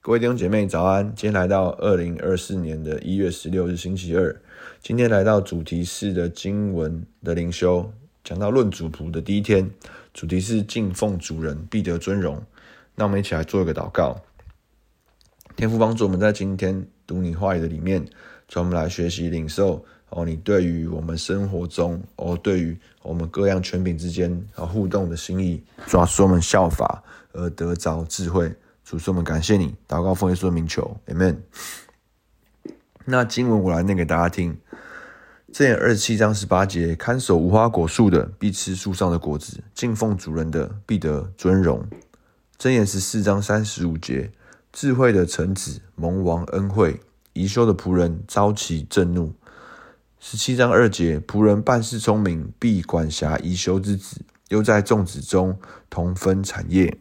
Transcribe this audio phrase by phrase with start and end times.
[0.00, 1.12] 各位弟兄姐妹早安！
[1.16, 4.40] 今天来到二零二四年的一月十六日星期二，
[4.80, 7.92] 今天来到主题式的经文的灵修，
[8.22, 9.68] 讲到论主仆的第一天，
[10.14, 12.40] 主题是敬奉主人必得尊荣。
[12.94, 14.16] 那我们一起来做一个祷告，
[15.56, 18.00] 天父帮助我们在今天读你话语的里面，
[18.50, 27.02] 让我们来学习领受哦，你对于我们生活中哦，对于我们各样权柄之间啊互动的心意，主要使我们效法
[27.32, 28.54] 而得着智慧。
[28.88, 31.36] 主，我们感谢你，祷告奉耶稣的名求，Amen。
[33.04, 34.58] 那经文我来念给大家听。
[35.52, 41.86] 箴言二十七章十八节：看守无花果树的，必吃树上的果子；敬奉主人的，必得尊荣。
[42.58, 44.32] 箴言十四章三十五节：
[44.72, 46.98] 智慧的臣子蒙王恩惠，
[47.34, 49.34] 贻羞的仆人遭其震怒。
[50.18, 55.58] 十七章二节：仆人办事聪明，必管辖贻羞之子，又在众子中
[55.90, 56.96] 同分产业。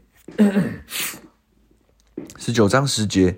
[2.40, 3.38] 十九章十节，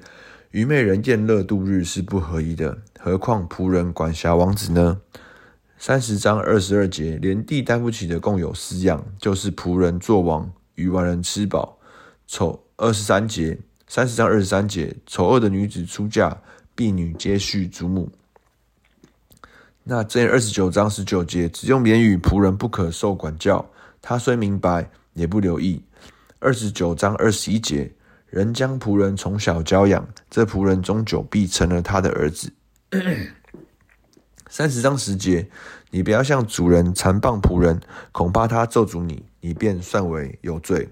[0.51, 5.01] 愚昧人宴乐度日是不合宜的，何况仆人管辖王子呢？
[5.77, 11.77] 三十章二十二节，连地担不起的共有四样，就是仆人做王与完人吃饱。
[12.27, 16.41] 丑二十三节，三十章二十三节，丑恶的女子出嫁，
[16.75, 18.09] 婢女接续祖母。
[19.83, 23.69] 那这二十九章十九节，只用言语，仆人不可受管教，
[24.01, 25.81] 他虽明白，也不留意。
[26.39, 27.91] 二十九章二十一节。
[28.29, 32.53] 人将仆人从小教养，这仆人终久必成了他的儿子。
[34.49, 35.49] 三十章十节，
[35.91, 40.89] 你不要向主人残棒仆人，恐怕他咒诅你，你便算为有罪。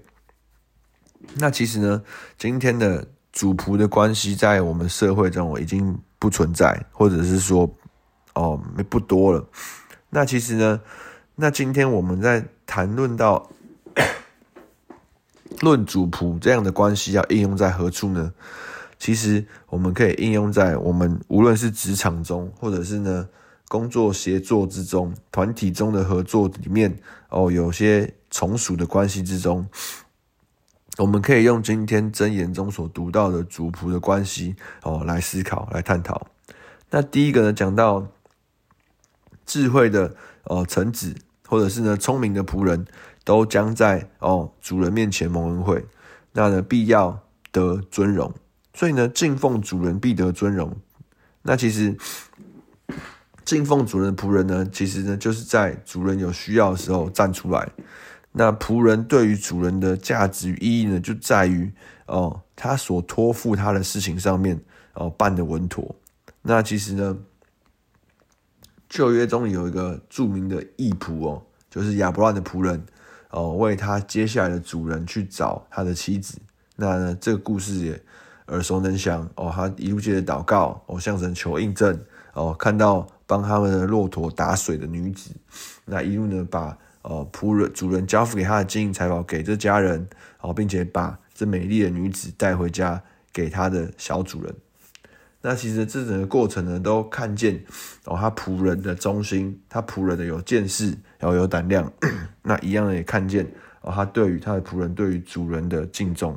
[1.36, 2.02] 那其实呢，
[2.36, 7.68] 今天的主仆的关系在我们社会中已经不存在，或者是说
[8.34, 9.48] 哦，不多了。
[10.10, 10.80] 那其实呢，
[11.36, 13.50] 那今天我们在谈论到。
[15.60, 18.32] 论主仆这样的关系要应用在何处呢？
[18.98, 23.28] 其实我们可以应用在我们无论是职场中，或者是呢
[23.68, 29.68] 工作协作之中、团体中的合作里面哦，有些从属的关系之中，
[30.96, 36.26] 我们可以用今天箴言中所读到的主仆的关系哦来思考、来探讨。
[36.90, 38.06] 那第一个呢，讲到
[39.46, 41.14] 智慧的哦臣子，
[41.46, 42.84] 或者是呢聪明的仆人。
[43.28, 45.84] 都将在哦主人面前蒙恩惠，
[46.32, 47.20] 那呢必要
[47.52, 48.32] 得尊荣，
[48.72, 50.74] 所以呢敬奉主人必得尊荣。
[51.42, 51.94] 那其实
[53.44, 57.70] 敬奉主人的仆人呢，其实呢就是在主人有需要的时候站出来。
[58.32, 61.70] 那仆人对于主人的价值与意义呢，就在于
[62.06, 64.58] 哦他所托付他的事情上面
[64.94, 65.94] 哦办的稳妥。
[66.40, 67.14] 那其实呢
[68.88, 72.82] 旧约中有一个著名的义仆哦，就是亚伯兰的仆人。
[73.30, 76.38] 哦，为他接下来的主人去找他的妻子。
[76.76, 78.00] 那，这个故事也
[78.46, 79.28] 耳熟能详。
[79.34, 81.98] 哦，他一路接着祷告，哦，向神求印证。
[82.34, 85.30] 哦，看到帮他们的骆驼打水的女子，
[85.84, 90.08] 那一路呢，把哦仆人主人交付给他的金银财宝给这家人，
[90.40, 93.02] 哦，并且把这美丽的女子带回家
[93.32, 94.54] 给他的小主人。
[95.40, 97.64] 那其实这整个过程呢，都看见
[98.04, 100.88] 哦，他仆人的忠心，他仆人的有见识，
[101.18, 101.90] 然后有胆量。
[102.42, 103.46] 那一样的也看见
[103.82, 106.36] 哦，他对于他的仆人，对于主人的敬重。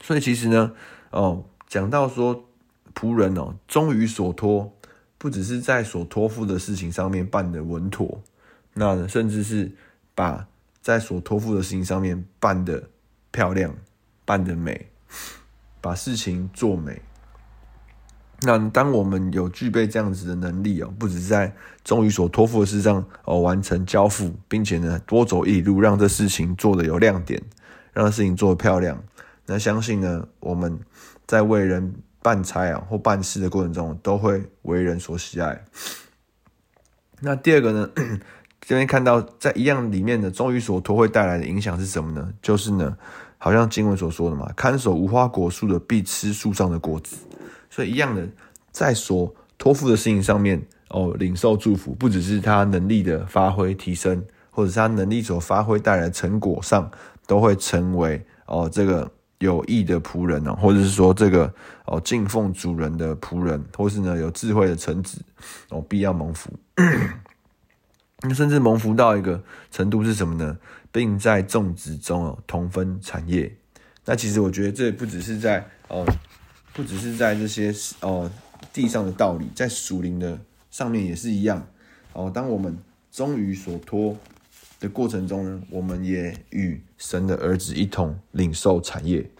[0.00, 0.72] 所以其实呢，
[1.10, 2.48] 哦，讲到说
[2.94, 4.74] 仆人哦，忠于所托，
[5.18, 8.22] 不只是在所托付的事情上面办的稳妥，
[8.72, 9.70] 那甚至是
[10.14, 10.46] 把
[10.80, 12.88] 在所托付的事情上面办的
[13.30, 13.74] 漂亮，
[14.24, 14.88] 办的美，
[15.82, 17.02] 把事情做美。
[18.44, 27.42] 那当我们有具备这样子的能力哦，不只是在忠于所托付的事上哦完成交付，并且呢多走一路，让这事情做得有亮点，
[27.92, 29.02] 让事情做得漂亮。
[29.46, 30.78] 那相信呢，我们
[31.26, 35.64] 在为人办差啊或办事的过程中，都会为人所喜爱。
[37.20, 37.90] 那第二个呢，
[38.60, 42.32] 这边看到在一样里面的忠于所托会带来的影响是什么呢？
[42.42, 42.96] 就是呢，
[43.38, 47.16] 好像经文所说的嘛，看守无花果树的必吃树上的果子。
[47.74, 48.24] 所以一样的，
[48.70, 56.88] 在所托付的事情上面哦，领受祝福，不只是他能力的发挥提升，或者是他能力所发挥带来的成果上，
[57.26, 61.52] 都会成为哦这个有益的仆人哦，或者是说这个
[61.86, 65.20] 哦敬奉主人的仆人，或是呢有智慧的臣子
[65.70, 66.52] 哦，必要蒙福。
[68.22, 69.42] 那甚至蒙福到一个
[69.72, 70.56] 程度是什么呢？
[70.92, 73.52] 并在种植中哦同分产业。
[74.04, 76.06] 那其实我觉得这不只是在哦。
[76.74, 78.28] 不只是在这些哦
[78.72, 80.36] 地上的道理，在属灵的
[80.70, 81.64] 上面也是一样
[82.12, 82.28] 哦。
[82.34, 82.76] 当我们
[83.12, 84.16] 忠于所托
[84.80, 89.30] 的过程中呢，我们也与神的儿子一同领受产业。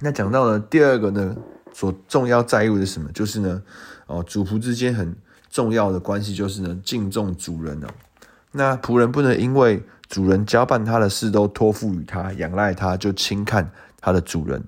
[0.00, 1.36] 那讲到了第二个呢，
[1.74, 3.12] 所重要在乎的是什么？
[3.12, 3.62] 就是呢，
[4.06, 5.14] 哦，主仆之间很
[5.50, 7.88] 重要的关系就是呢，敬重主人哦。
[8.52, 13.70] 那仆人不能因为主人交办他的事都托付于他、仰赖他，就轻看
[14.00, 14.64] 他的主人。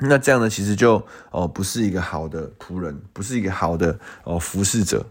[0.00, 5.06] 那这样呢，其实就哦不是一个好的仆人，不是一个好的哦服侍者。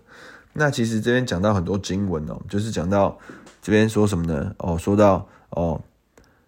[0.53, 3.17] 那其实这边讲到很多经文哦，就是讲到
[3.61, 4.53] 这边说什么呢？
[4.57, 5.81] 哦，说到哦，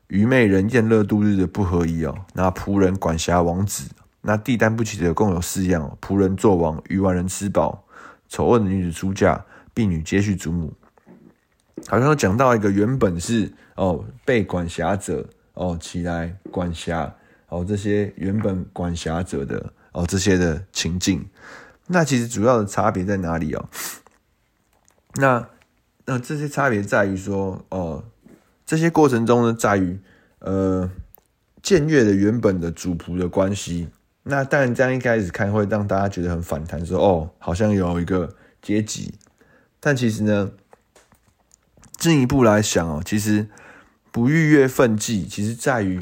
[0.08, 2.14] 愚昧人厌乐度日的不合宜哦。
[2.34, 3.90] 那仆人管辖王子，
[4.22, 5.98] 那地担不起的共有四样。
[6.02, 7.84] 仆人做王，愚顽人吃饱，
[8.30, 9.44] 丑恶的女子出嫁，
[9.74, 10.72] 婢女接续祖母。
[11.88, 17.12] 好像讲到一个原本是哦被管辖者哦起来管辖
[17.56, 21.28] 哦这些原本管辖者的哦这些的情境，
[21.88, 23.70] 那其实主要的差别在哪里哦？
[25.16, 25.48] 那
[26.06, 28.04] 那这些差别在于说哦
[28.66, 30.00] 这些过程中呢，在于
[30.40, 30.90] 呃
[31.64, 33.90] 僭越的原本的主仆的关系。
[34.24, 39.14] 那当然这样一开始看会让大家觉得很反弹，说哦好像有一个阶级，
[39.80, 40.52] 但其实呢。
[41.98, 43.48] 进一步来想哦，其实
[44.12, 46.00] 不逾越分际，其实在于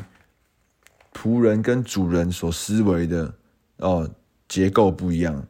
[1.23, 3.33] 仆人跟主人所思维的
[3.77, 4.09] 哦
[4.49, 5.47] 结构不一样。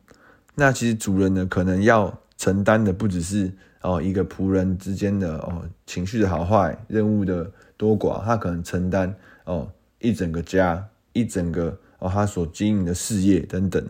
[0.54, 9.16] 那其实主人呢，可能要承担的不只是哦一个仆人之间的哦情绪的好坏、任务的多寡，他可能承担
[9.46, 9.68] 哦
[9.98, 13.84] 一整个家、一整个哦他所经营的事业等等。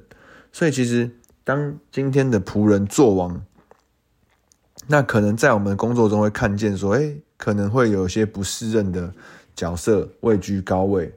[0.54, 1.12] 所以其实
[1.44, 3.44] 当今天的仆人做王。
[4.88, 9.14] 那可能在我们工作中会看见说，诶，可能会有一些不适任的
[9.54, 11.14] 角色位居高位，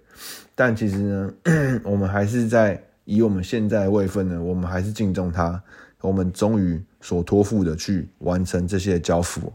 [0.56, 1.30] 但其实呢，
[1.84, 5.62] 我们还是在以我们现在的位分呢，我们还是敬重他，
[6.00, 9.52] 我们终于所托付的去完成这些交付。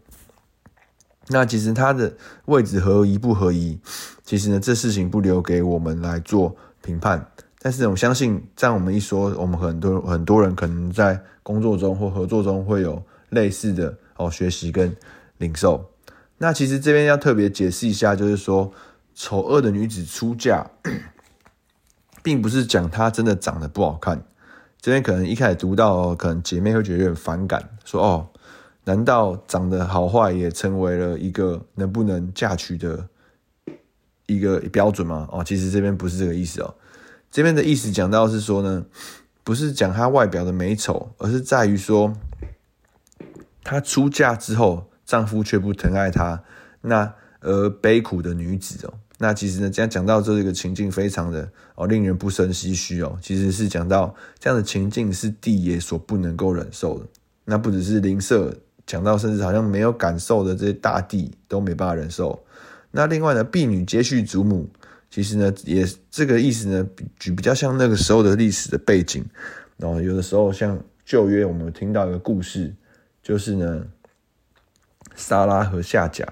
[1.28, 2.14] 那其实他的
[2.46, 3.78] 位置合宜不合宜，
[4.24, 7.26] 其实呢，这事情不留给我们来做评判。
[7.60, 13.98] 但是我相信，在我们一说，我们很多很多人可能在工作中或合作中会有类似的。
[14.18, 14.96] 哦，学习跟
[15.40, 15.84] 领受。
[16.38, 18.72] 那其实这边要特别解释一下，就是说，
[19.14, 20.70] 丑恶的女子出嫁，
[22.24, 24.24] 并不是讲她真的长得不好看。
[24.80, 28.30] 这边可能一开始读到，可能姐妹会觉得有点反感，说：“哦，
[28.86, 33.08] 难道长得好坏也成为了一个能不能嫁娶的
[34.26, 36.74] 一个标准吗？”哦，其实这边不是这个意思哦。
[37.30, 38.86] 这边的意思讲到是说呢，
[39.44, 42.14] 不是讲她外表的美丑，而是在于说。
[43.64, 46.44] 她出嫁之后，丈夫却不疼爱她，
[46.82, 53.16] 那而悲苦的女子哦，那其实呢，这样讲到这个情境非常的哦，令人不胜唏嘘哦。
[53.22, 57.06] 其实是讲到这样的情境是地也所不能够忍受的，
[57.46, 58.52] 那不只是邻舍，
[58.88, 62.44] 讲到甚至好像没有感受的这些大地都没办法忍受。
[62.90, 64.68] 那另外呢，婢女接续祖母，
[65.12, 66.88] 其实呢，也这个意思呢，
[67.20, 69.24] 比比较像那个时候的历史的背景。
[69.78, 72.74] 然后有的时候像旧约，我们听到一个故事。
[73.24, 73.86] 就是呢，
[75.16, 76.26] 撒拉和夏甲。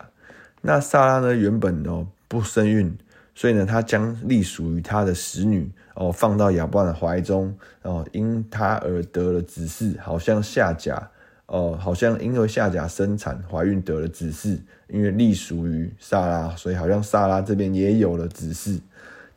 [0.60, 2.90] 那撒拉呢，原本哦不生育，
[3.36, 11.10] 所以呢，他将隶属于他的使女哦放到亚伯兰的怀中，哦因他而得了子嗣，好像夏甲
[11.48, 18.80] 哦，好像因为夏甲生产怀孕得了子嗣，因为隶属于撒拉，所以好像撒拉这边也有了子嗣。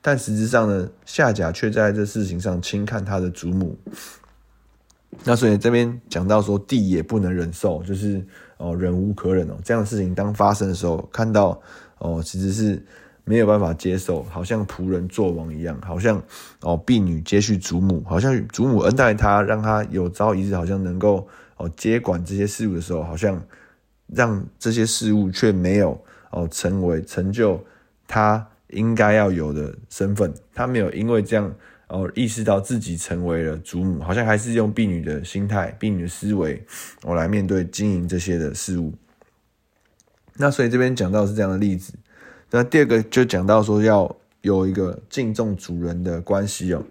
[0.02, 3.78] 但实质上呢，夏甲却在这事情上轻看他的祖母。
[5.24, 8.24] 那所以这边讲到说，地也不能忍受，就是
[8.56, 11.60] 哦忍无可忍哦，这样的事情当发生的时候，看到
[12.02, 12.84] 哦其实是
[13.24, 16.22] 没有办法接受，好像仆人做王一样，好像
[16.60, 23.40] 哦婢女接续祖母，好像祖母恩待他，让他有朝一日好像能够哦接管这些事物的时候，好像
[24.08, 25.98] 让这些事物却没有
[26.30, 27.64] 哦成为成就
[28.06, 31.54] 他应该要有的身份，他没有因为这样。
[31.88, 36.64] 哦，意识到自己成为了祖母，好像还是用婢女的心态、婢女的思维，
[37.02, 38.94] 我来面对经营这些的事物。
[40.36, 41.92] 那所以这边讲到是这样的例子。
[42.50, 46.84] 那第二个就讲到说要有一个敬重主人的关系哦。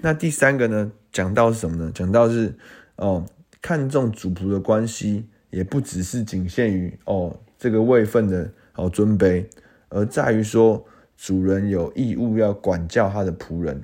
[0.00, 1.90] 那第三个呢，讲到是什么呢？
[1.94, 2.54] 讲到是
[2.96, 3.24] 哦，
[3.60, 9.44] 看重主仆的关系，也不只是仅限于哦这个位分的哦尊卑，
[9.88, 10.84] 而在于说
[11.16, 13.82] 主人有义务要管教他的仆人。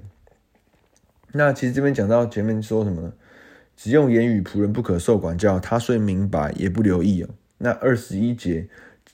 [1.32, 3.12] 那其实这边讲到前面说什么呢？
[3.76, 5.58] 只用言语，仆人不可受管教。
[5.58, 7.28] 他虽明白，也不留意哦。
[7.56, 8.68] 那二十一节，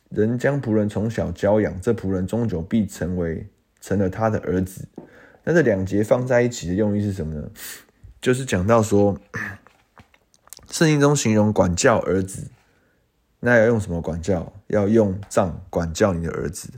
[0.08, 3.48] 人将仆人从小教养，这仆人终久必成为
[3.80, 4.86] 成了他的儿子。
[5.44, 7.48] 那这两节放在一起的用意是什么呢？
[8.20, 9.16] 就是讲到说，
[10.70, 12.48] 圣经中形容管教儿子，
[13.40, 14.52] 那要用什么管教？
[14.68, 16.68] 要用杖管教你的儿子。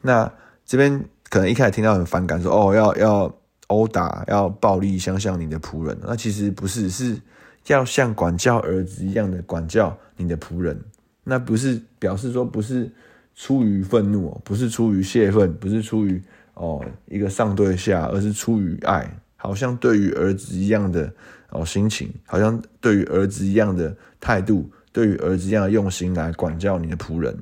[0.00, 0.32] 那
[0.64, 3.34] 这边可能一开始听到很反感，说哦要要
[3.66, 7.20] 殴打，要暴力相向你的仆人，那其实不是，是
[7.66, 10.80] 要像管教儿子一样的管教你的仆人。
[11.28, 12.88] 那不是表示说不是
[13.34, 16.22] 出于愤怒，不是出于泄愤，不是出于
[16.54, 21.12] 哦一个上对下，而是出于爱，好像对于儿子一样的
[21.50, 27.36] 哦心情，好像对于儿子一样的态度，对于儿子一样的用心来管教你的仆人。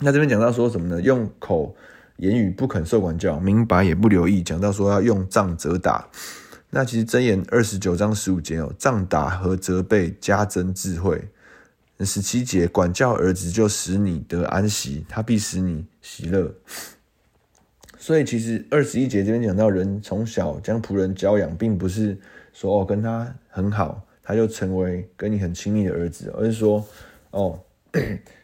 [0.00, 1.00] 那这边讲到说什么呢？
[1.00, 1.76] 用口
[2.16, 4.42] 言语不肯受管教，明白也不留意。
[4.42, 6.08] 讲到说要用杖责打。
[6.70, 11.28] 那其实箴言二十九章十五节哦，杖打和责备加增智慧。
[12.00, 16.52] 十七节，管教儿子就使你得安息，他必使你喜乐。
[17.98, 22.18] 所以其实二十一节这边讲到，人从小将仆人教养，并不是
[22.52, 26.84] 说哦跟他很好，他就成为跟你很亲密的儿子，而是说
[27.30, 27.58] 哦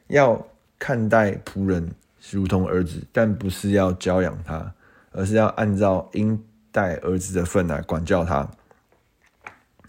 [0.06, 0.46] 要
[0.78, 1.90] 看待仆人
[2.30, 4.72] 如同儿子，但不是要教养他，
[5.10, 8.48] 而是要按照应待儿子的份来管教他。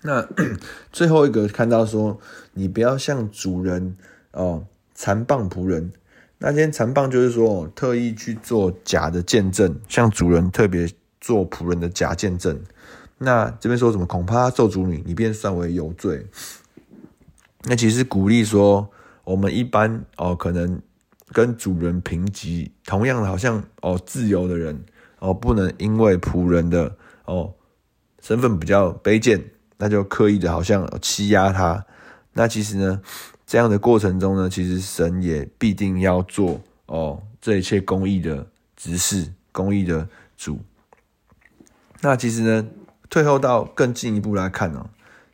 [0.03, 0.27] 那
[0.91, 2.19] 最后一个看到说，
[2.53, 3.95] 你不要像主人
[4.31, 5.91] 哦残棒仆人。
[6.39, 10.89] 那今天残棒就是说，特意去做假的见证，像主人特别
[11.19, 12.59] 做仆人的假见证。
[13.19, 14.05] 那这边说什么？
[14.07, 16.25] 恐怕他咒诅你，你便算为有罪。
[17.65, 18.89] 那其实鼓励说，
[19.23, 20.81] 我们一般哦，可能
[21.31, 24.83] 跟主人平级，同样的，好像哦自由的人
[25.19, 27.53] 哦，不能因为仆人的哦
[28.19, 29.43] 身份比较卑贱。
[29.81, 31.83] 那就刻意的，好像欺压他。
[32.33, 33.01] 那其实呢，
[33.47, 38.45] 这样的过程中呢，其实神也必定要做哦，这一切公义的
[38.77, 40.07] 执事，公义的
[40.37, 40.59] 主。
[41.99, 42.67] 那其实呢，
[43.09, 44.87] 退后到更进一步来看哦，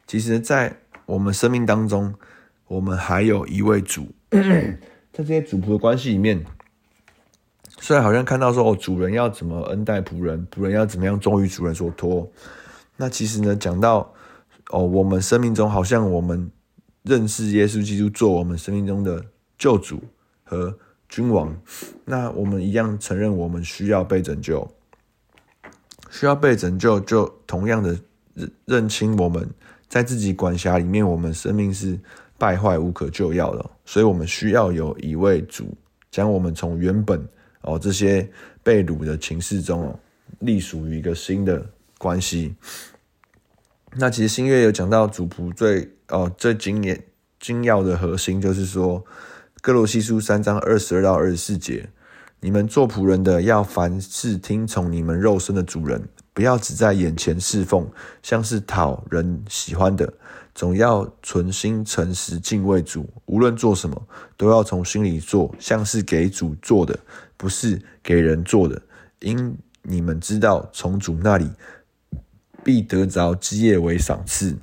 [0.08, 2.16] 其实，在我们生命当中，
[2.68, 4.08] 我们还有一位主。
[4.32, 4.78] 在
[5.12, 6.46] 这些主仆的关系里面，
[7.80, 12.32] 虽然好像看到说哦，主人要怎么恩待仆人，仆人要怎么样忠于主人所托。
[12.96, 14.14] 那其实呢，讲到。
[14.70, 16.52] 哦，我们生命中好像我们
[17.04, 19.24] 认识耶稣基督做我们生命中的
[19.58, 20.02] 救主
[20.44, 21.56] 和君王，
[22.04, 24.70] 那我们一样承认我们需要被拯救，
[26.12, 27.98] 需要被拯救，就同样的
[28.34, 29.50] 认认清我们
[29.88, 31.98] 在自己管辖里面，我们生命是
[32.38, 35.74] 败坏无可救药的，所以我们需要有一位主
[36.12, 37.26] 将我们从原本
[37.62, 38.30] 哦这些
[38.62, 40.00] 被掳的情势中哦，
[40.40, 41.66] 隶属于一个新的
[41.98, 42.54] 关系。
[43.96, 47.04] 那其实新约有讲到主仆最哦最精炼
[47.40, 49.04] 精要的核心，就是说
[49.62, 51.90] 各罗西书三章二十二到二十四节，
[52.42, 57.90] 你们做仆人的要凡事听从你们肉身的主人，不要只在眼前侍奉，
[58.22, 60.14] 像是讨人喜欢的，
[60.54, 63.10] 总要存心诚实敬畏主。
[63.26, 67.00] 无论做什么，都要从心里做，像是给主做的，
[67.38, 68.82] 不是给人做的，
[69.22, 71.50] 因你们知道从主那里。
[72.68, 74.58] 必得着基业为赏赐。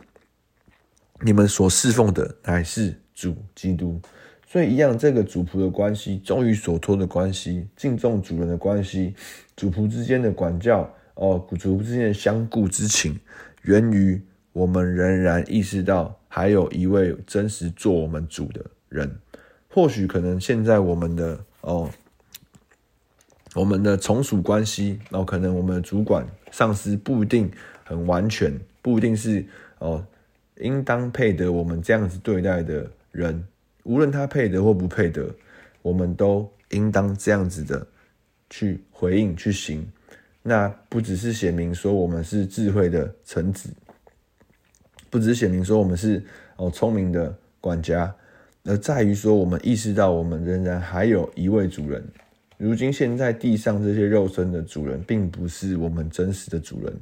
[1.23, 3.99] 你们所侍奉的乃是主基督，
[4.47, 9.15] 所以一样，这个主仆的关系，忠于所托的关系，敬重主人的关系，
[9.57, 13.19] 主仆之间的管教，哦，主仆之间的相顾之情，
[13.63, 14.21] 源于
[14.53, 19.19] 我们仍然意识到，还有一位真实做我们主的人。
[19.71, 21.89] 或许可能现在我们的哦，
[23.55, 27.51] 我们的从属关系，哦，可能我们的主管、上司不一定。
[27.85, 29.45] 很完全，不一定是
[29.79, 30.05] 哦，
[30.57, 33.45] 应当配得我们这样子对待的人，
[33.85, 35.33] 无论他配得或不配得，
[35.83, 37.87] 我们都应当这样子的
[38.51, 39.87] 去回应去行。
[40.43, 43.71] 那不只是写明说我们是智慧的臣子，
[45.11, 46.23] 不只是写明说我们是
[46.57, 48.15] 哦聪明的管家，
[48.65, 52.05] 而在于说我们意识到我们仍然还有一位主人。
[52.57, 56.93] 如今现在地上这些肉身的主人，并不是我们真实的主人。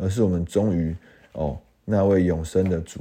[0.00, 0.94] 而是我们终于
[1.32, 3.00] 哦那位永生的主，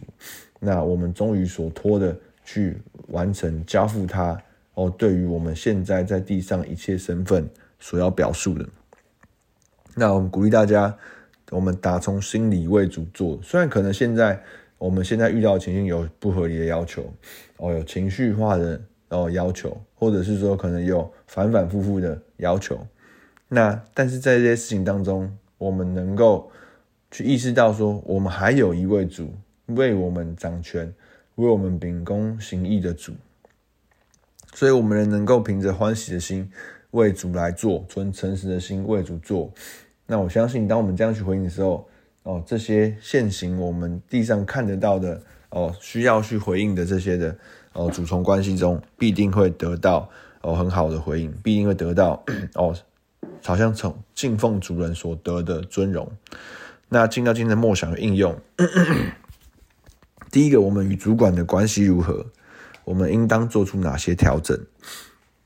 [0.59, 2.75] 那我们终于所托的去
[3.09, 4.35] 完成交付他
[4.73, 7.47] 哦，对于我们现在在地上一切身份
[7.79, 8.67] 所要表述的，
[9.93, 10.97] 那我们鼓励大家，
[11.51, 13.39] 我们打从心里为主做。
[13.43, 14.41] 虽然可能现在
[14.79, 17.13] 我们现在遇到的情形有不合理的要求
[17.57, 22.79] 哦，有情绪化的哦要求，或者是说可能有反反复复的要求，
[23.47, 26.51] 那但是在这些事情当中，我们能够。
[27.09, 29.33] 去意识到说，我们还有一位主
[29.67, 30.93] 为我们掌权，
[31.35, 33.13] 为我们秉公行义的主，
[34.53, 36.51] 所以我们能够凭着欢喜的心
[36.91, 39.49] 为主来做，存诚实的心为主做。
[40.05, 41.87] 那我相信，当我们这样去回应的时候，
[42.23, 45.21] 哦，这些现行我们地上看得到的，
[45.57, 47.35] 哦，需要去回应的这些的，
[47.73, 50.07] 哦，主从关系中必定会得到
[50.41, 52.23] 哦很好的回应，必定会得到
[52.53, 52.75] 哦
[53.43, 56.11] 好像从敬奉主人所得的尊荣。
[56.89, 58.39] 那进到今天的默想应用，
[60.29, 62.27] 第一个，我们与主管的关系如何？
[62.83, 64.55] 我们应当做出哪些调整？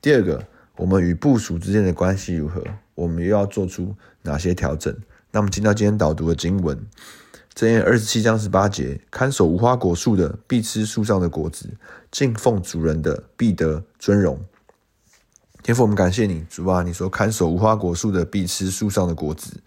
[0.02, 0.44] 第二个，
[0.76, 2.62] 我们与部属之间的关系如何？
[2.94, 4.94] 我们又要做出哪些调整？
[5.30, 6.78] 那么进到今天导读的经文，
[7.54, 11.68] 箴言二十七章十八节，看守无花果树的必吃树上的果子，
[12.10, 14.40] 敬奉主人的必得尊荣。
[15.62, 19.60] 天父，我们感谢你，主啊，你说看守无花果树的必吃树上的果子，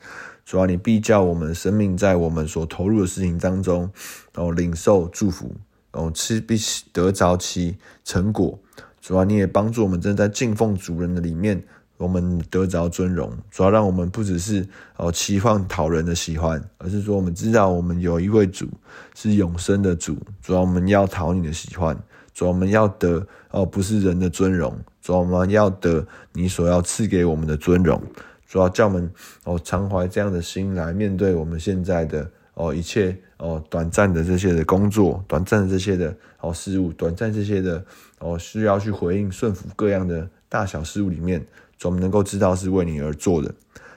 [0.43, 3.89] 主啊，你必叫我们生命在我们所投入的事情当中，
[4.33, 5.55] 然后领受祝福，
[5.91, 6.57] 然后吃必
[6.91, 8.59] 得着其成果。
[8.99, 11.63] 主啊，你也帮助我们，正在敬奉主人的里面，
[11.97, 13.31] 我们得着尊荣。
[13.51, 18.67] 主要让我们不只是哦期望讨人的喜欢，而是说我们知道我们有一位主
[19.13, 20.17] 是永生的主。
[20.41, 21.97] 主要我们要讨你的喜欢，
[22.33, 24.77] 主要我们要得哦不是人的尊荣。
[25.01, 28.01] 主要我们要得你所要赐给我们的尊荣，
[28.47, 29.11] 主要叫我们
[29.43, 37.85] 哦常怀这样的心来面对我们现在的哦一切哦短暂的这些的工作，短暂的这些的哦事物，短暂这些的
[38.17, 41.45] 哦需要去回应顺服各样的大小事物里面，
[41.77, 43.53] 主我们能够知道是为你而做的。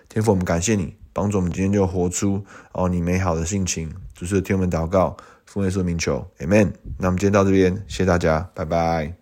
[0.09, 6.73] 天父，我们感谢你帮助我们今天就活出哦你美好的性情，就是听我们祷告，奉耶稣名求，Amen。
[6.99, 9.15] 那我们今天到这边，谢谢大家，拜拜。